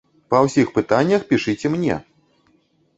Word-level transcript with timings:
Па 0.33 0.39
ўсіх 0.45 0.71
пытаннях 0.79 1.21
пішыце 1.29 1.67
мне! 1.77 2.03